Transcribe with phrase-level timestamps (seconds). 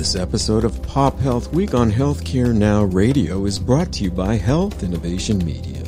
[0.00, 4.36] This episode of Pop Health Week on Healthcare Now Radio is brought to you by
[4.36, 5.84] Health Innovation Media.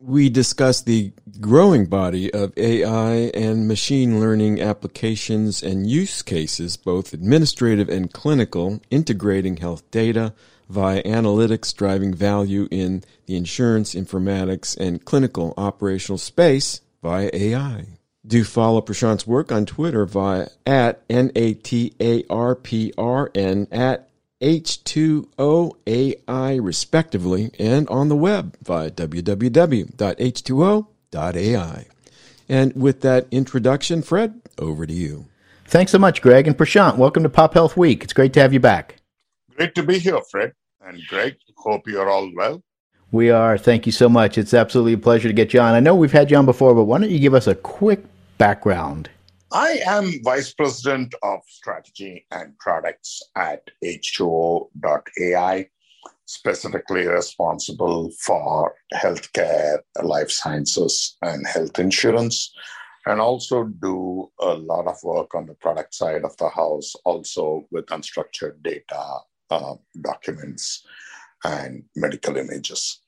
[0.00, 7.12] we discuss the growing body of AI and machine learning applications and use cases, both
[7.12, 10.32] administrative and clinical, integrating health data
[10.68, 17.86] via analytics driving value in the insurance, informatics, and clinical operational space via AI.
[18.26, 21.58] Do follow Prashant's work on Twitter via at N-A-T-A-R-P-R-N
[23.72, 24.07] at
[24.40, 26.14] H2OAI,
[26.62, 29.96] respectively, and on the web via www.h2o.ai.
[32.48, 35.26] And with that introduction, Fred, over to you.
[35.66, 36.46] Thanks so much, Greg.
[36.46, 38.02] And Prashant, welcome to Pop Health Week.
[38.04, 38.96] It's great to have you back.
[39.56, 40.52] Great to be here, Fred.
[40.80, 42.62] And Greg, hope you're all well.
[43.10, 43.58] We are.
[43.58, 44.38] Thank you so much.
[44.38, 45.74] It's absolutely a pleasure to get you on.
[45.74, 48.04] I know we've had you on before, but why don't you give us a quick
[48.38, 49.10] background
[49.50, 55.68] I am Vice President of Strategy and Products at H2O.ai,
[56.26, 62.52] specifically responsible for healthcare, life sciences, and health insurance,
[63.06, 67.66] and also do a lot of work on the product side of the house, also
[67.70, 70.86] with unstructured data, uh, documents,
[71.44, 73.00] and medical images.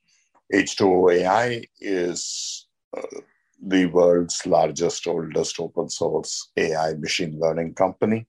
[0.54, 3.02] H2O.ai is uh,
[3.66, 8.26] the world's largest, oldest open source AI machine learning company.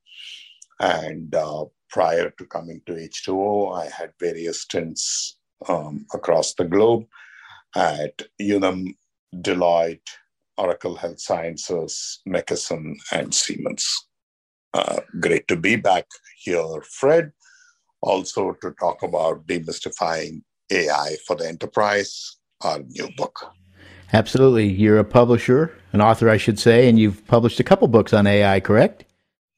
[0.79, 5.37] And uh, prior to coming to H2O, I had various stints
[5.67, 7.05] um, across the globe
[7.75, 8.95] at Unum,
[9.33, 10.09] Deloitte,
[10.57, 14.07] Oracle Health Sciences, McKesson, and Siemens.
[14.73, 17.31] Uh, great to be back here, Fred.
[18.01, 23.53] Also, to talk about demystifying AI for the enterprise, our new book.
[24.13, 24.67] Absolutely.
[24.67, 28.27] You're a publisher, an author, I should say, and you've published a couple books on
[28.27, 29.05] AI, correct?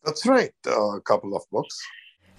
[0.03, 0.51] That's right.
[0.67, 1.79] Uh, a couple of books.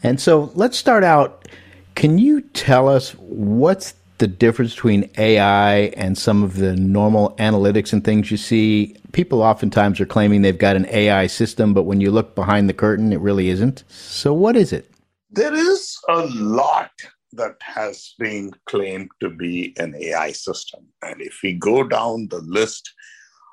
[0.02, 1.48] And so let's start out.
[1.94, 7.92] Can you tell us what's the difference between AI and some of the normal analytics
[7.92, 8.96] and things you see?
[9.12, 12.74] People oftentimes are claiming they've got an AI system, but when you look behind the
[12.74, 13.84] curtain, it really isn't.
[13.88, 14.90] So, what is it?
[15.30, 16.90] There is a lot
[17.36, 20.86] that has been claimed to be an AI system.
[21.02, 22.92] And if we go down the list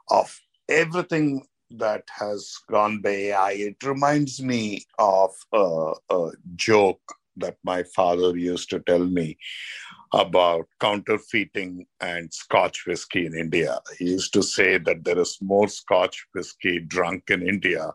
[0.09, 0.37] of
[0.69, 7.01] everything that has gone by AI, it reminds me of a, a joke
[7.37, 9.37] that my father used to tell me
[10.13, 13.79] about counterfeiting and Scotch whiskey in India.
[13.97, 17.91] He used to say that there is more Scotch whiskey drunk in India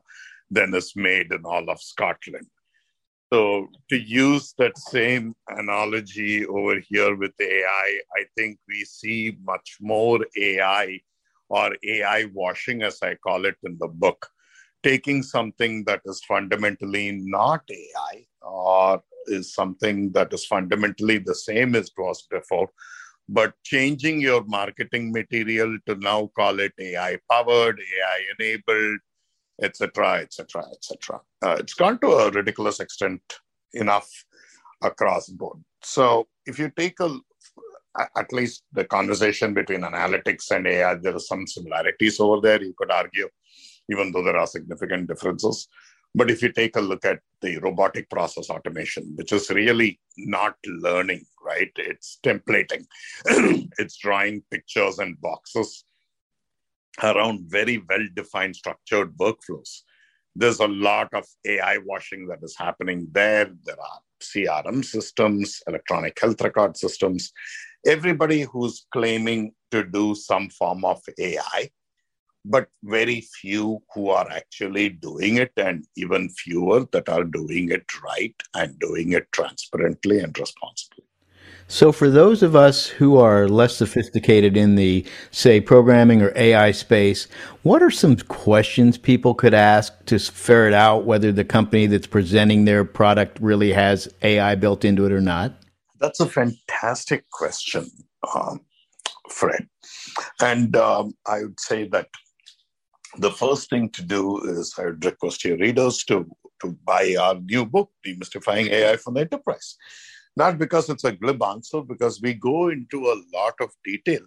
[0.50, 2.46] than is made in all of Scotland.
[3.36, 7.88] So, to use that same analogy over here with AI,
[8.18, 11.00] I think we see much more AI
[11.50, 14.26] or AI washing, as I call it in the book,
[14.82, 21.74] taking something that is fundamentally not AI or is something that is fundamentally the same
[21.74, 22.70] as it was before,
[23.28, 29.00] but changing your marketing material to now call it AI powered, AI enabled,
[29.62, 31.20] etc., etc., etc.
[31.60, 33.22] It's gone to a ridiculous extent
[33.72, 34.10] enough
[34.82, 35.58] across board.
[35.82, 37.18] So if you take a
[38.16, 42.62] at least the conversation between analytics and AI, there are some similarities over there.
[42.62, 43.28] You could argue,
[43.90, 45.68] even though there are significant differences.
[46.14, 50.56] But if you take a look at the robotic process automation, which is really not
[50.66, 51.70] learning, right?
[51.76, 52.86] It's templating,
[53.78, 55.84] it's drawing pictures and boxes
[57.02, 59.82] around very well defined structured workflows.
[60.34, 63.50] There's a lot of AI washing that is happening there.
[63.64, 67.32] There are CRM systems, electronic health record systems,
[67.86, 71.70] everybody who's claiming to do some form of AI,
[72.44, 77.84] but very few who are actually doing it, and even fewer that are doing it
[78.02, 80.95] right and doing it transparently and responsibly.
[81.68, 86.70] So, for those of us who are less sophisticated in the, say, programming or AI
[86.70, 87.26] space,
[87.64, 92.66] what are some questions people could ask to ferret out whether the company that's presenting
[92.66, 95.54] their product really has AI built into it or not?
[95.98, 97.90] That's a fantastic question,
[98.32, 98.60] um,
[99.28, 99.66] Fred.
[100.40, 102.06] And um, I would say that
[103.18, 106.30] the first thing to do is I would request your readers to,
[106.62, 109.76] to buy our new book, Demystifying AI for the Enterprise
[110.36, 114.20] not because it's a glib answer, because we go into a lot of detail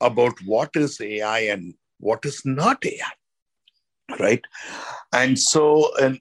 [0.00, 4.44] about what is AI and what is not AI, right?
[5.12, 6.20] And so an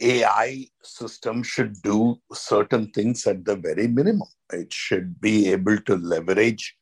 [0.00, 4.28] AI system should do certain things at the very minimum.
[4.52, 6.76] It should be able to leverage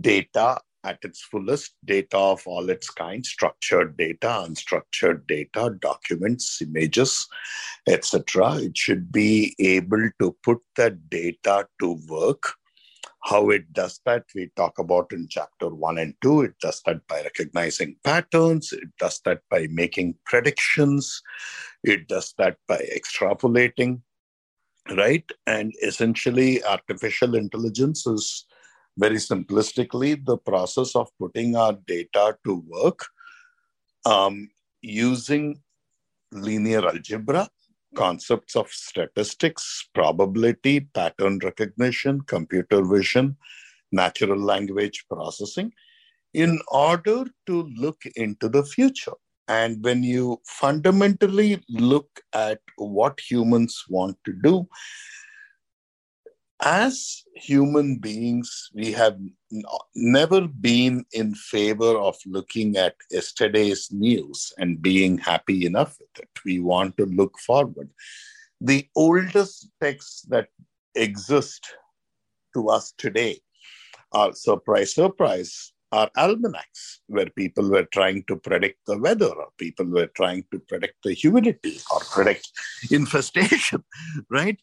[0.00, 7.26] data at its fullest data of all its kind structured data unstructured data documents images
[7.86, 12.54] etc it should be able to put that data to work.
[13.22, 17.06] How it does that we talk about in chapter 1 and 2 it does that
[17.06, 18.72] by recognizing patterns.
[18.72, 21.22] It does that by making predictions.
[21.84, 24.00] It does that by extrapolating
[24.96, 25.30] right?
[25.46, 28.46] And essentially artificial intelligence is
[29.00, 33.06] very simplistically the process of putting our data to work
[34.04, 34.48] um,
[34.82, 35.60] using
[36.32, 37.48] linear algebra,
[37.94, 43.36] concepts of statistics, probability, pattern recognition, computer vision,
[43.90, 45.72] natural language processing,
[46.34, 49.18] in order to look into the future.
[49.48, 54.68] And when you fundamentally look at what humans want to do,
[56.62, 59.18] as human beings, we have
[59.94, 66.28] never been in favor of looking at yesterday's news and being happy enough with it.
[66.44, 67.90] We want to look forward.
[68.60, 70.48] The oldest texts that
[70.94, 71.66] exist
[72.54, 73.40] to us today
[74.12, 79.86] are, surprise, surprise, are almanacs, where people were trying to predict the weather, or people
[79.86, 82.50] were trying to predict the humidity, or predict
[82.90, 83.82] infestation,
[84.28, 84.60] right?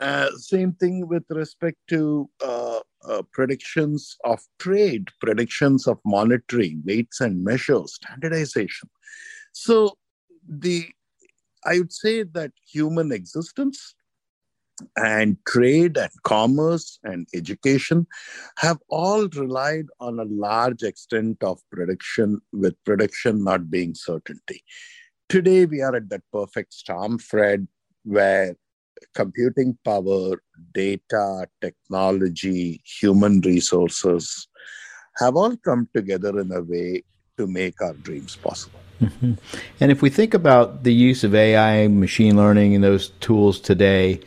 [0.00, 7.20] Uh, same thing with respect to uh, uh, predictions of trade, predictions of monetary weights
[7.20, 8.88] and measures, standardization.
[9.52, 9.96] So
[10.48, 10.86] the
[11.64, 13.94] I would say that human existence
[14.96, 18.06] and trade and commerce and education
[18.58, 24.62] have all relied on a large extent of prediction, with prediction not being certainty.
[25.28, 27.66] Today, we are at that perfect storm, Fred,
[28.04, 28.54] where
[29.14, 30.36] computing power,
[30.72, 34.48] data, technology, human resources
[35.18, 37.02] have all come together in a way
[37.36, 38.80] to make our dreams possible.
[39.00, 39.34] Mm-hmm.
[39.80, 44.20] And if we think about the use of AI, machine learning, and those tools today,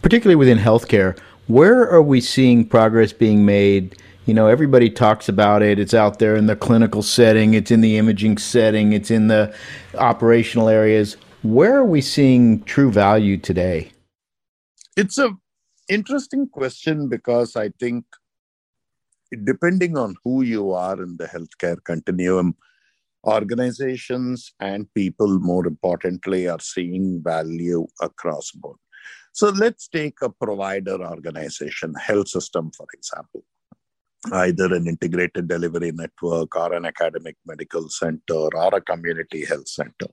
[0.00, 3.98] particularly within healthcare, where are we seeing progress being made?
[4.26, 5.78] You know, everybody talks about it.
[5.78, 9.54] It's out there in the clinical setting, it's in the imaging setting, it's in the
[9.98, 11.16] operational areas.
[11.42, 13.90] Where are we seeing true value today?
[14.96, 15.36] It's a
[15.88, 18.04] interesting question because I think
[19.42, 22.54] depending on who you are in the healthcare continuum,
[23.26, 28.76] organizations and people, more importantly, are seeing value across board.
[29.32, 33.42] So let's take a provider organization, health system, for example,
[34.32, 40.06] either an integrated delivery network or an academic medical center or a community health center.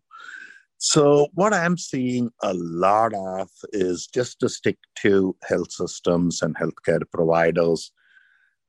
[0.81, 6.55] So, what I'm seeing a lot of is just to stick to health systems and
[6.55, 7.91] healthcare providers,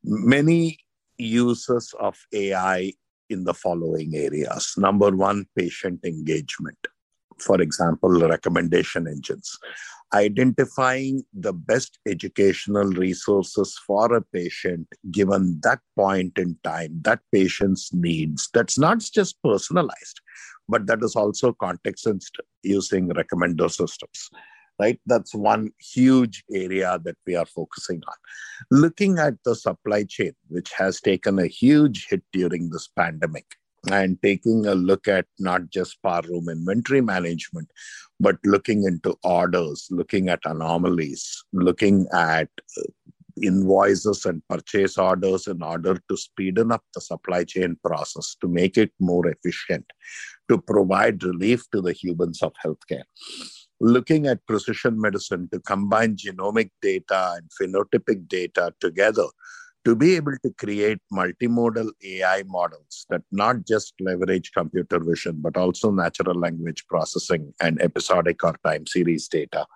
[0.02, 0.79] many
[1.19, 2.95] uses of AI
[3.29, 4.75] in the following areas.
[4.76, 6.79] Number one, patient engagement.
[7.38, 9.57] For example, recommendation engines.
[10.12, 17.93] Identifying the best educational resources for a patient given that point in time, that patient's
[17.93, 18.49] needs.
[18.52, 20.21] That's not just personalized
[20.71, 22.07] but that is also context
[22.62, 24.31] using recommender systems
[24.81, 28.19] right that's one huge area that we are focusing on
[28.71, 33.47] looking at the supply chain which has taken a huge hit during this pandemic
[33.88, 37.70] and taking a look at not just power room inventory management
[38.18, 42.82] but looking into orders looking at anomalies looking at uh,
[43.42, 48.76] invoices and purchase orders in order to speeden up the supply chain process to make
[48.76, 49.84] it more efficient
[50.49, 53.04] to provide relief to the humans of healthcare.
[53.80, 59.26] looking at precision medicine to combine genomic data and phenotypic data together
[59.84, 65.56] to be able to create multimodal AI models that not just leverage computer vision, but
[65.56, 69.66] also natural language processing and episodic or time series data.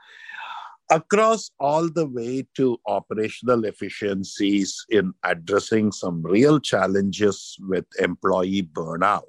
[0.91, 9.23] Across all the way to operational efficiencies in addressing some real challenges with employee burnout,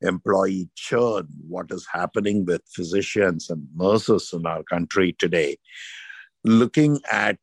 [0.00, 5.56] employee churn, what is happening with physicians and nurses in our country today,
[6.44, 7.38] looking at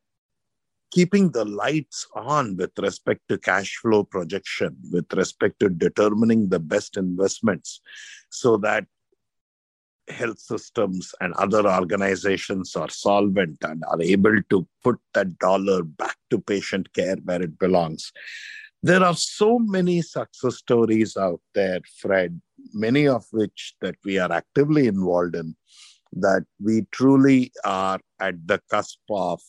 [0.96, 6.60] keeping the lights on with respect to cash flow projection, with respect to determining the
[6.60, 7.82] best investments
[8.30, 8.86] so that
[10.08, 16.16] health systems and other organizations are solvent and are able to put that dollar back
[16.30, 18.14] to patient care where it belongs.
[18.82, 22.40] There are so many success stories out there, Fred,
[22.74, 25.58] many of which that we are actively involved in,
[26.14, 29.42] that we truly are at the cusp of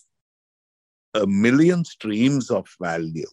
[1.22, 3.26] a million streams of value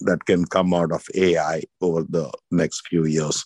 [0.00, 3.44] that can come out of AI over the next few years.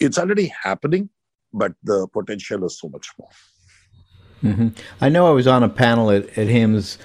[0.00, 1.08] It's already happening,
[1.52, 3.28] but the potential is so much more.
[4.42, 4.68] Mm-hmm.
[5.00, 6.98] I know I was on a panel at, at HIMSS,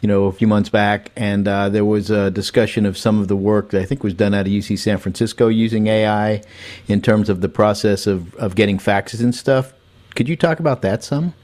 [0.00, 3.28] you know, a few months back, and uh, there was a discussion of some of
[3.28, 6.42] the work that I think was done out of UC San Francisco using AI
[6.88, 9.72] in terms of the process of, of getting faxes and stuff.
[10.14, 11.34] Could you talk about that some?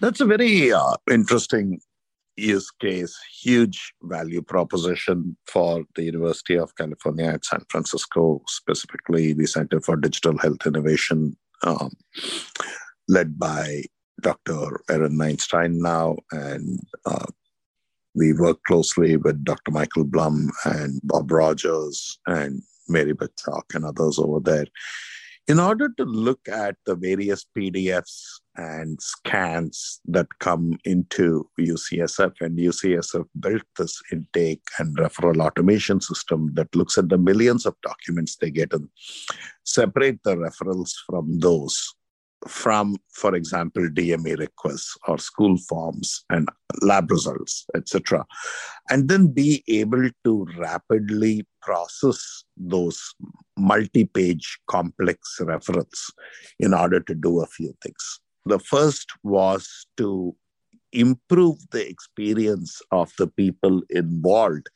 [0.00, 1.80] That's a very uh, interesting
[2.40, 9.46] use case, huge value proposition for the University of California at San Francisco, specifically the
[9.46, 11.92] Center for Digital Health Innovation, um,
[13.08, 13.82] led by
[14.20, 14.80] Dr.
[14.88, 16.16] Aaron Neinstein now.
[16.32, 17.26] And uh,
[18.14, 19.70] we work closely with Dr.
[19.70, 23.30] Michael Blum and Bob Rogers and Mary Beth
[23.74, 24.66] and others over there
[25.46, 32.58] in order to look at the various PDFs and scans that come into UCSF, and
[32.58, 38.36] UCSF built this intake and referral automation system that looks at the millions of documents
[38.36, 38.88] they get and
[39.64, 41.94] separate the referrals from those
[42.48, 46.48] from, for example, DME requests or school forms and
[46.82, 48.24] lab results, etc.,
[48.88, 53.14] and then be able to rapidly process those
[53.58, 56.10] multi page complex referrals
[56.58, 58.20] in order to do a few things.
[58.46, 60.34] The first was to
[60.92, 64.68] improve the experience of the people involved,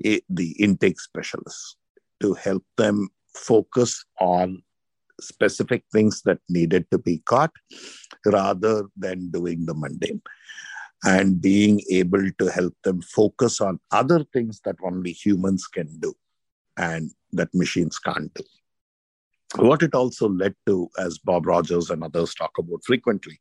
[0.00, 1.76] the intake specialists,
[2.20, 4.62] to help them focus on
[5.20, 7.52] specific things that needed to be caught
[8.26, 10.22] rather than doing the mundane
[11.04, 16.14] and being able to help them focus on other things that only humans can do
[16.76, 18.44] and that machines can't do.
[19.56, 23.38] What it also led to, as Bob Rogers and others talk about frequently,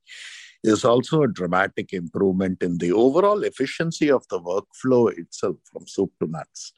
[0.64, 6.12] is also a dramatic improvement in the overall efficiency of the workflow itself from soup
[6.22, 6.74] to nuts,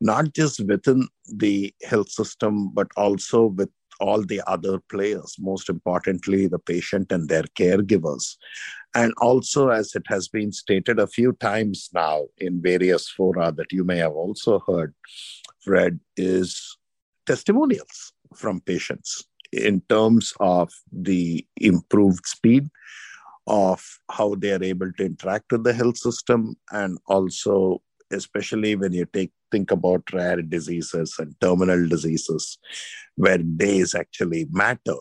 [0.00, 6.46] not just within the health system, but also with all the other players, most importantly,
[6.46, 8.36] the patient and their caregivers.
[8.94, 13.72] And also, as it has been stated a few times now in various fora that
[13.72, 14.94] you may have also heard,
[15.60, 16.78] Fred, is
[17.26, 22.68] testimonials from patients in terms of the improved speed
[23.46, 27.80] of how they are able to interact with the health system and also
[28.10, 32.58] especially when you take think about rare diseases and terminal diseases
[33.16, 34.96] where days actually matter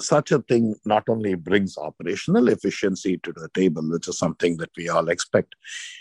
[0.00, 4.70] such a thing not only brings operational efficiency to the table, which is something that
[4.76, 5.54] we all expect,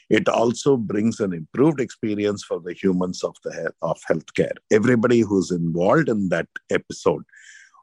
[0.09, 4.55] it also brings an improved experience for the humans of the of healthcare.
[4.71, 7.23] Everybody who's involved in that episode,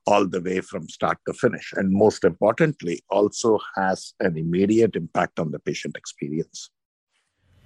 [0.06, 5.38] all the way from start to finish, and most importantly, also has an immediate impact
[5.38, 6.70] on the patient experience.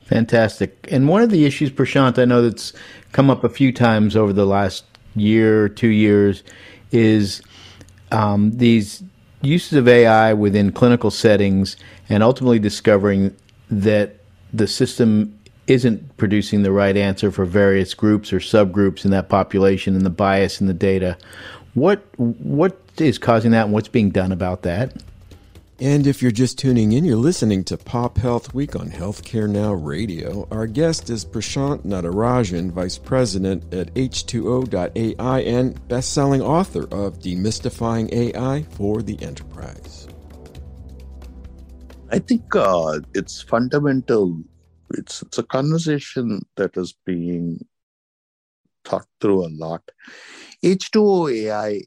[0.03, 0.87] Fantastic.
[0.91, 2.73] And one of the issues, Prashant, I know that's
[3.11, 4.85] come up a few times over the last
[5.17, 6.45] year, two years,
[6.93, 7.43] is
[8.17, 9.03] um, these
[9.43, 11.77] uses of AI within clinical settings
[12.09, 13.37] and ultimately discovering
[13.71, 14.17] that
[14.55, 19.95] the system isn't producing the right answer for various groups or subgroups in that population
[19.95, 21.19] and the bias in the data.
[21.75, 24.95] What what is causing that and what's being done about that?
[25.79, 29.75] And if you're just tuning in, you're listening to Pop Health Week on Healthcare Now
[29.75, 30.49] Radio.
[30.51, 38.63] Our guest is Prashant Natarajan, Vice President at H2O.ai and best-selling author of Demystifying AI
[38.71, 40.09] for the Enterprise.
[42.11, 44.43] I think uh, it's fundamental.
[44.95, 47.67] It's it's a conversation that is being
[48.85, 49.83] thought through a lot.
[50.65, 51.83] H2O AI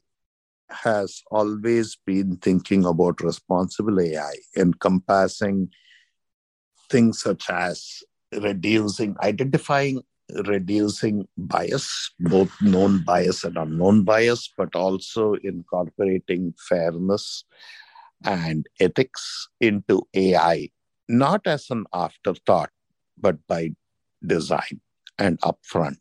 [0.70, 5.70] has always been thinking about responsible AI, encompassing
[6.88, 10.02] things such as reducing, identifying,
[10.46, 17.44] reducing bias, both known bias and unknown bias, but also incorporating fairness
[18.24, 20.70] and ethics into AI,
[21.08, 22.70] not as an afterthought,
[23.18, 23.70] but by
[24.24, 24.80] design
[25.20, 25.98] and upfront.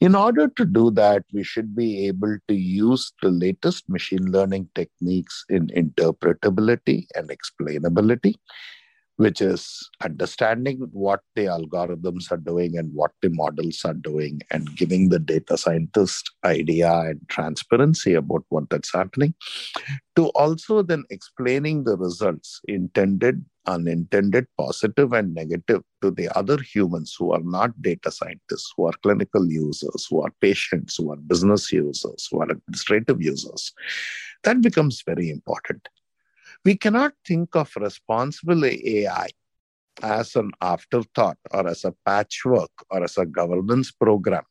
[0.00, 4.68] In order to do that, we should be able to use the latest machine learning
[4.74, 8.34] techniques in interpretability and explainability
[9.16, 14.76] which is understanding what the algorithms are doing and what the models are doing and
[14.76, 19.34] giving the data scientist idea and transparency about what that's happening
[20.16, 27.16] to also then explaining the results intended unintended positive and negative to the other humans
[27.18, 31.72] who are not data scientists who are clinical users who are patients who are business
[31.72, 33.72] users who are administrative users.
[34.42, 35.88] That becomes very important
[36.64, 39.28] we cannot think of responsible AI
[40.02, 44.42] as an afterthought or as a patchwork or as a governance program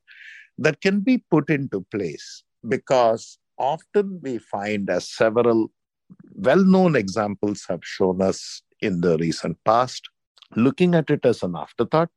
[0.58, 5.68] that can be put into place because often we find as several
[6.36, 10.08] well-known examples have shown us in the recent past
[10.56, 12.10] looking at it as an afterthought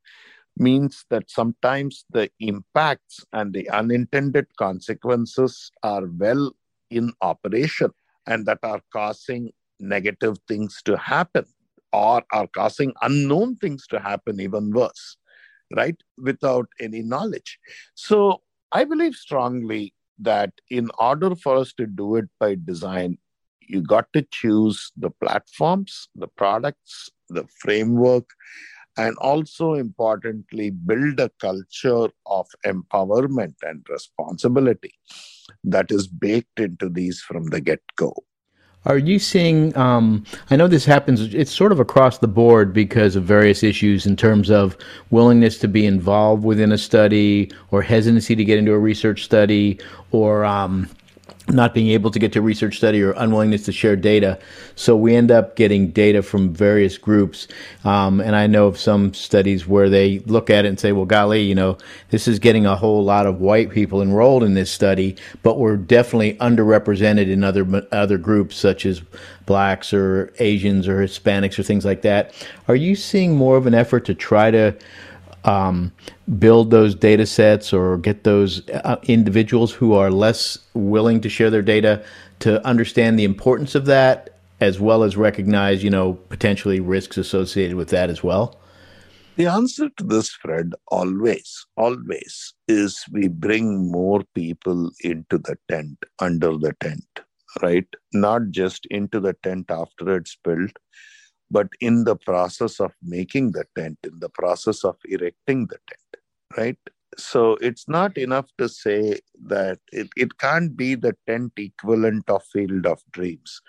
[0.58, 6.52] means that sometimes the impacts and the unintended consequences are well
[6.90, 7.90] in operation
[8.26, 11.44] and that are causing negative things to happen
[11.92, 15.16] or are causing unknown things to happen even worse
[15.74, 15.96] right?
[16.16, 17.58] Without any knowledge.
[17.94, 18.42] So
[18.72, 23.18] i believe strongly that in order for us to do it by design
[23.60, 28.28] you got to choose the platforms the products the framework
[28.96, 34.94] and also importantly build a culture of empowerment and responsibility
[35.64, 38.14] that is baked into these from the get go
[38.86, 39.76] are you seeing?
[39.76, 41.34] Um, I know this happens.
[41.34, 44.76] It's sort of across the board because of various issues in terms of
[45.10, 49.78] willingness to be involved within a study, or hesitancy to get into a research study,
[50.12, 50.88] or um,
[51.48, 54.38] not being able to get to research study or unwillingness to share data.
[54.74, 57.46] So we end up getting data from various groups.
[57.84, 61.04] Um, and I know of some studies where they look at it and say, well,
[61.04, 61.78] golly, you know,
[62.10, 65.76] this is getting a whole lot of white people enrolled in this study, but we're
[65.76, 69.00] definitely underrepresented in other, other groups such as
[69.46, 72.34] blacks or Asians or Hispanics or things like that.
[72.66, 74.76] Are you seeing more of an effort to try to
[75.46, 75.92] um,
[76.38, 81.50] build those data sets or get those uh, individuals who are less willing to share
[81.50, 82.04] their data
[82.40, 87.76] to understand the importance of that as well as recognize you know potentially risks associated
[87.76, 88.58] with that as well?
[89.36, 95.98] The answer to this fred always always is we bring more people into the tent
[96.18, 97.04] under the tent
[97.62, 97.86] right?
[98.12, 100.72] Not just into the tent after it's built
[101.50, 106.22] but in the process of making the tent, in the process of erecting the tent,
[106.56, 106.78] right?
[107.16, 112.42] So it's not enough to say that it, it can't be the tent equivalent of
[112.44, 113.60] Field of Dreams.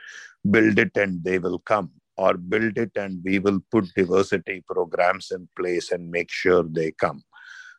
[0.50, 5.32] Build it and they will come, or build it and we will put diversity programs
[5.32, 7.24] in place and make sure they come,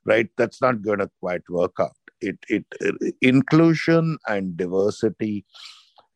[0.06, 0.28] right?
[0.36, 1.92] That's not going to quite work out.
[2.20, 5.44] It, it, it inclusion and diversity,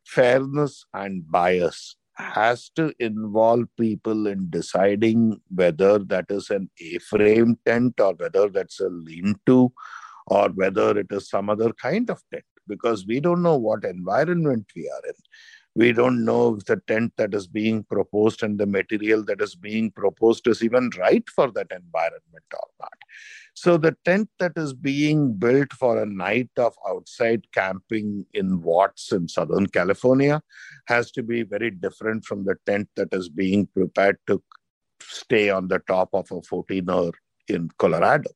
[0.05, 7.99] fairness and bias has to involve people in deciding whether that is an A-frame tent
[7.99, 9.71] or whether that's a lean-to
[10.27, 14.65] or whether it is some other kind of tent because we don't know what environment
[14.75, 15.15] we are in.
[15.75, 19.55] We don't know if the tent that is being proposed and the material that is
[19.55, 23.02] being proposed is even right for that environment or not.
[23.55, 29.11] So the tent that is being built for a night of outside camping in Watts
[29.11, 30.41] in Southern California
[30.87, 34.41] has to be very different from the tent that is being prepared to
[35.01, 37.11] stay on the top of a 14er
[37.47, 38.31] in Colorado,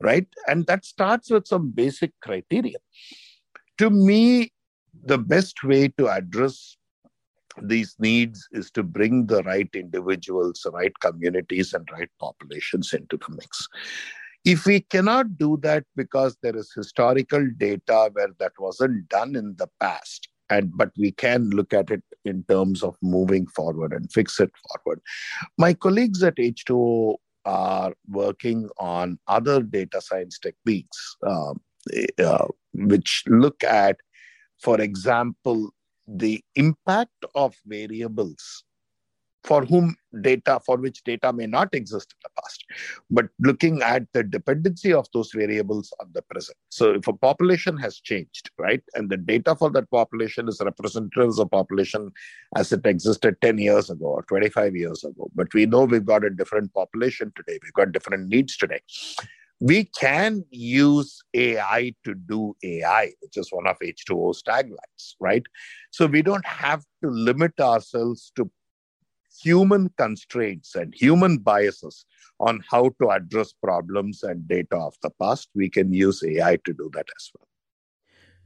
[0.00, 0.26] right?
[0.46, 2.78] And that starts with some basic criteria.
[3.78, 4.52] To me,
[5.04, 6.76] the best way to address
[7.62, 13.34] these needs is to bring the right individuals, right communities, and right populations into the
[13.34, 13.68] mix.
[14.44, 19.54] If we cannot do that because there is historical data where that wasn't done in
[19.56, 24.12] the past, and but we can look at it in terms of moving forward and
[24.12, 25.00] fix it forward.
[25.58, 31.54] My colleagues at H2O are working on other data science techniques, uh,
[32.18, 33.96] uh, which look at,
[34.60, 35.70] for example,
[36.06, 38.64] the impact of variables
[39.44, 42.64] for whom data for which data may not exist in the past
[43.10, 47.76] but looking at the dependency of those variables on the present so if a population
[47.76, 52.10] has changed right and the data for that population is representative of population
[52.56, 56.24] as it existed 10 years ago or 25 years ago but we know we've got
[56.24, 58.80] a different population today we've got different needs today
[59.62, 65.44] we can use AI to do AI, which is one of H2O's taglines, right?
[65.92, 68.50] So we don't have to limit ourselves to
[69.40, 72.04] human constraints and human biases
[72.40, 75.48] on how to address problems and data of the past.
[75.54, 77.46] We can use AI to do that as well.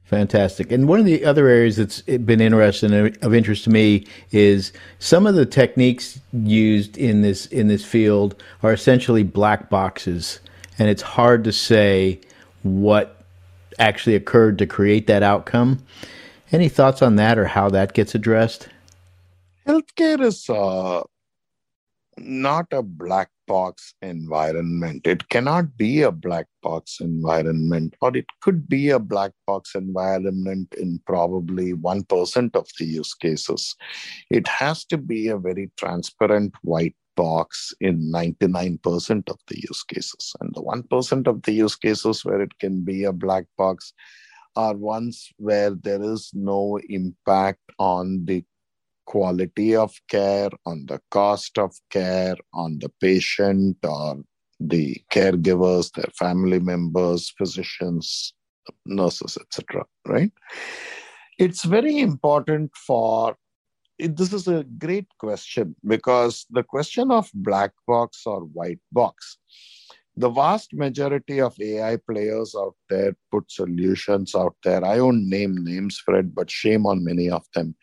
[0.03, 0.71] Fantastic.
[0.71, 5.27] And one of the other areas that's been interesting of interest to me is some
[5.27, 10.39] of the techniques used in this in this field are essentially black boxes,
[10.79, 12.21] and it's hard to say
[12.63, 13.21] what
[13.79, 15.83] actually occurred to create that outcome.
[16.53, 18.69] Any thoughts on that or how that gets addressed?
[19.67, 21.03] Healthcare is uh,
[22.17, 25.05] not a black box environment.
[25.05, 30.73] It cannot be a black box environment, or it could be a black box environment
[30.77, 33.75] in probably 1% of the use cases.
[34.29, 40.33] It has to be a very transparent white box in 99% of the use cases.
[40.39, 43.91] And the 1% of the use cases where it can be a black box
[44.55, 48.45] are ones where there is no impact on the
[49.07, 54.21] quality of care, on the cost of care, on the patient or
[54.59, 58.33] the caregivers, their family members, physicians,
[58.85, 59.85] nurses, etc.
[60.05, 60.31] Right?
[61.39, 63.37] It's very important for
[63.99, 69.37] this is a great question because the question of black box or white box
[70.17, 74.83] the vast majority of AI players out there put solutions out there.
[74.83, 77.75] I won't name names, Fred, but shame on many of them.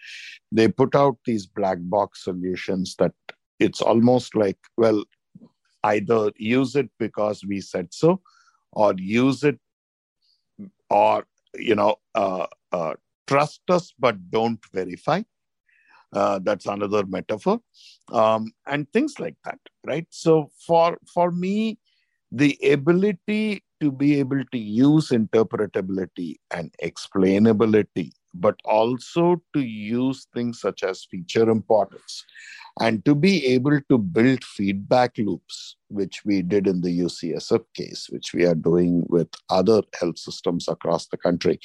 [0.51, 3.13] They put out these black box solutions that
[3.61, 5.05] it's almost like, well,
[5.85, 8.21] either use it because we said so,
[8.73, 9.61] or use it,
[10.91, 12.95] or, you know, uh, uh,
[13.29, 15.23] trust us but don't verify.
[16.13, 17.61] Uh, that's another metaphor
[18.13, 21.77] um, and things like that right so for for me
[22.35, 30.61] the ability to be able to use interpretability and explainability, but also to use things
[30.61, 32.25] such as feature importance
[32.81, 38.09] and to be able to build feedback loops, which we did in the UCSF case,
[38.11, 41.61] which we are doing with other health systems across the country,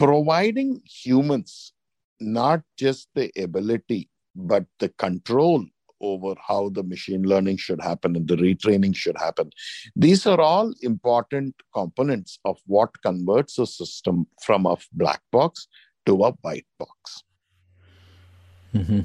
[0.00, 1.72] providing humans
[2.18, 5.64] not just the ability, but the control
[6.00, 9.50] over how the machine learning should happen and the retraining should happen.
[9.94, 15.68] These are all important components of what converts a system from a black box
[16.06, 17.22] to a white box.
[18.74, 19.00] Mm-hmm.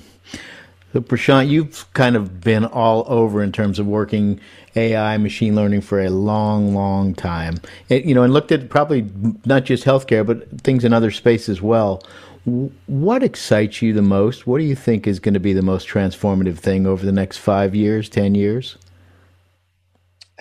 [0.94, 4.40] So, Prashant, you've kind of been all over in terms of working
[4.78, 7.58] AI, machine learning for a long, long time.
[7.90, 9.10] It, you know, and looked at probably
[9.44, 12.02] not just healthcare, but things in other spaces as well.
[12.46, 14.46] What excites you the most?
[14.46, 17.40] What do you think is going to be the most transformative thing over the next
[17.40, 18.78] five years, 10 years?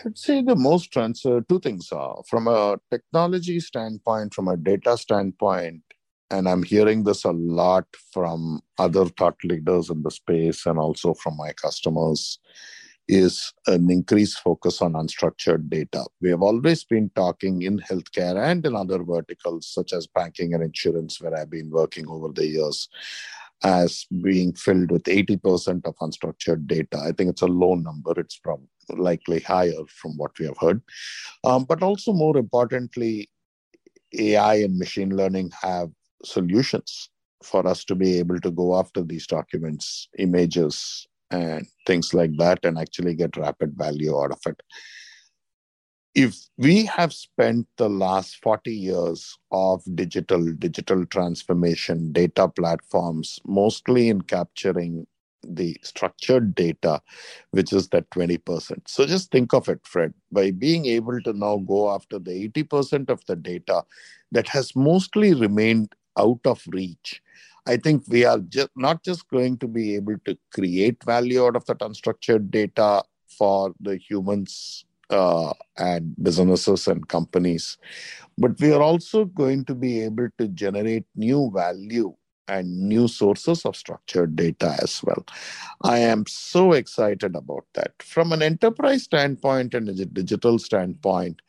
[0.05, 4.57] I'd say the most transfer, uh, two things are from a technology standpoint, from a
[4.57, 5.83] data standpoint,
[6.31, 11.15] and I'm hearing this a lot from other thought leaders in the space and also
[11.15, 12.39] from my customers
[13.09, 16.05] is an increased focus on unstructured data.
[16.21, 20.63] We have always been talking in healthcare and in other verticals, such as banking and
[20.63, 22.89] insurance, where I've been working over the years,
[23.63, 26.99] as being filled with 80% of unstructured data.
[26.99, 28.13] I think it's a low number.
[28.17, 30.83] It's probably likely higher from what we have heard.
[31.45, 33.29] Um, but also, more importantly,
[34.19, 35.91] AI and machine learning have
[36.25, 37.11] solutions
[37.43, 42.65] for us to be able to go after these documents, images, and things like that
[42.65, 44.61] and actually get rapid value out of it.
[46.15, 54.09] If we have spent the last 40 years of digital, digital transformation, data platforms, mostly
[54.09, 55.07] in capturing
[55.47, 57.03] the structured data,
[57.51, 58.89] which is that 20%.
[58.89, 63.11] So just think of it, Fred, by being able to now go after the 80%
[63.11, 63.83] of the data
[64.33, 67.23] that has mostly remained out of reach
[67.67, 71.57] I think we are just not just going to be able to create value out
[71.57, 73.03] of that unstructured data
[73.39, 77.79] for the humans uh, and businesses and companies,
[78.37, 82.15] but we are also going to be able to generate new value
[82.49, 85.25] and new sources of structured data as well.
[85.83, 87.93] I am so excited about that.
[88.03, 91.41] From an enterprise standpoint and a digital standpoint,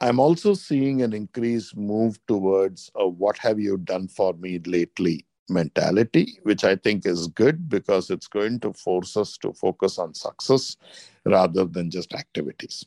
[0.00, 5.26] I'm also seeing an increased move towards uh, what have you done for me lately
[5.48, 10.14] mentality, which I think is good because it's going to force us to focus on
[10.14, 10.76] success
[11.24, 12.84] rather than just activities.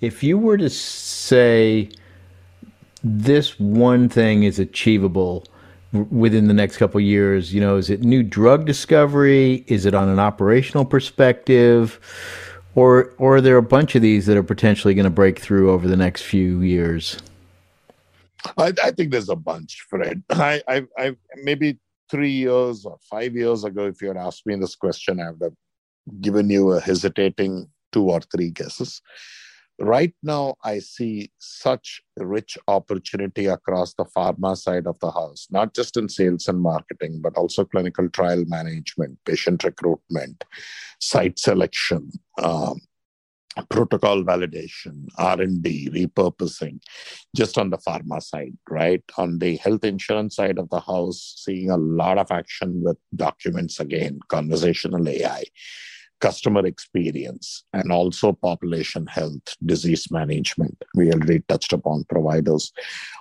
[0.00, 1.90] If you were to say
[3.02, 5.44] this one thing is achievable
[6.10, 9.64] within the next couple years, you know, is it new drug discovery?
[9.66, 12.00] Is it on an operational perspective?
[12.74, 15.70] Or, or are there a bunch of these that are potentially going to break through
[15.70, 17.18] over the next few years?
[18.56, 20.22] I, I think there's a bunch, Fred.
[20.30, 21.78] I, I, I, maybe
[22.10, 25.42] three years or five years ago, if you had asked me this question, I would
[25.42, 25.54] have
[26.20, 29.00] given you a hesitating two or three guesses.
[29.82, 35.74] Right now, I see such rich opportunity across the pharma side of the house, not
[35.74, 40.44] just in sales and marketing, but also clinical trial management, patient recruitment,
[41.00, 42.78] site selection, um,
[43.68, 46.80] protocol validation r&d repurposing
[47.36, 49.02] just on the pharma side right?
[49.18, 53.78] On the health insurance side of the house seeing a lot of action with documents
[53.78, 55.44] again conversational ai
[56.22, 60.82] customer experience and also population health disease management.
[60.94, 62.72] We already touched upon providers.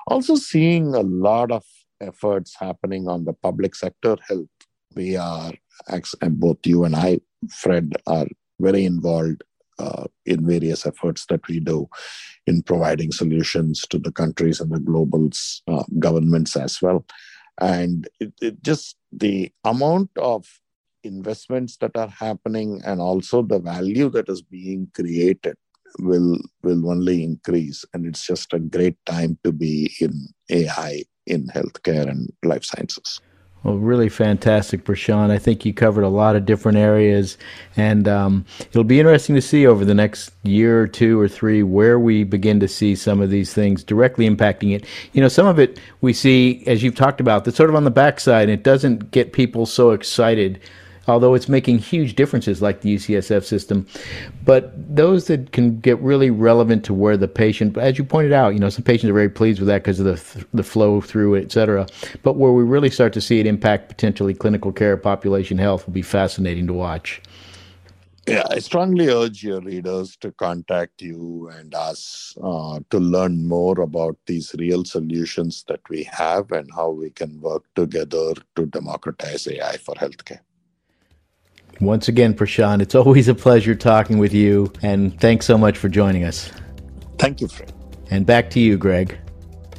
[0.07, 1.65] Also seeing a lot of
[1.99, 4.55] efforts happening on the public sector health.
[4.95, 5.51] We are
[6.29, 8.27] both you and i fred are
[8.59, 9.41] very involved
[9.79, 11.89] uh, in various efforts that we do
[12.45, 15.29] in providing solutions to the countries and the global
[15.67, 17.03] uh, governments as well.
[17.59, 20.45] And it, it just the amount of
[21.03, 25.55] investments that are happening and also the value that is being created
[25.99, 31.47] will will only increase and it's just a great time to be in ai in
[31.47, 33.19] healthcare and life sciences
[33.63, 35.29] well, really fantastic, Prashant.
[35.29, 37.37] I think you covered a lot of different areas,
[37.77, 41.61] and um, it'll be interesting to see over the next year or two or three
[41.61, 44.85] where we begin to see some of these things directly impacting it.
[45.13, 47.83] You know, some of it we see, as you've talked about, that's sort of on
[47.83, 50.59] the backside, and it doesn't get people so excited
[51.07, 53.87] although it's making huge differences like the UCSF system.
[54.45, 58.53] But those that can get really relevant to where the patient, as you pointed out,
[58.53, 61.37] you know, some patients are very pleased with that because of the, the flow through,
[61.37, 61.87] et cetera.
[62.23, 65.93] But where we really start to see it impact potentially clinical care, population health will
[65.93, 67.21] be fascinating to watch.
[68.27, 73.81] Yeah, I strongly urge your readers to contact you and us uh, to learn more
[73.81, 79.47] about these real solutions that we have and how we can work together to democratize
[79.47, 80.41] AI for healthcare.
[81.81, 85.89] Once again, Prashant, it's always a pleasure talking with you, and thanks so much for
[85.89, 86.51] joining us.
[87.17, 87.73] Thank you, Fred.
[88.11, 89.17] And back to you, Greg.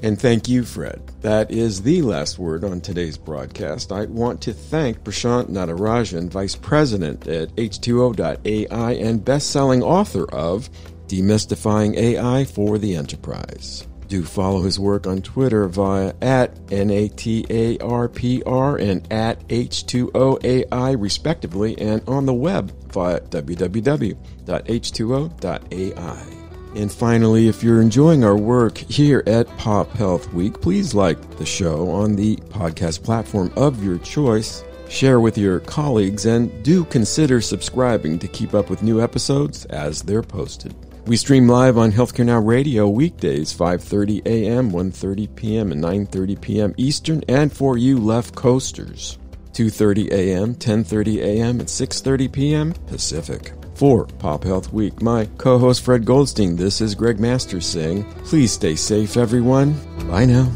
[0.03, 1.01] And thank you, Fred.
[1.21, 3.93] That is the last word on today's broadcast.
[3.93, 10.69] I want to thank Prashant Natarajan, Vice President at H2O.ai and best-selling author of
[11.07, 13.87] Demystifying AI for the Enterprise.
[14.13, 17.81] Do follow his work on Twitter via at NATARPR
[18.79, 24.17] and at H2OAI, respectively, and on the web via www.h2o.ai.
[26.75, 31.47] And finally, if you're enjoying our work here at Pop Health Week, please like the
[31.47, 34.63] show on the podcast platform of your choice.
[34.91, 40.03] Share with your colleagues and do consider subscribing to keep up with new episodes as
[40.03, 40.75] they're posted.
[41.05, 46.75] We stream live on Healthcare Now Radio weekdays 5:30 a.m., 1:30 p.m., and 9:30 p.m.
[46.77, 49.19] Eastern, and for you left coasters,
[49.53, 52.73] 2:30 a.m., 10:30 a.m., and 6:30 p.m.
[52.87, 53.53] Pacific.
[53.75, 58.77] For Pop Health Week, my co-host Fred Goldstein, this is Greg Masters saying, please stay
[58.77, 59.75] safe, everyone.
[60.09, 60.53] Bye now.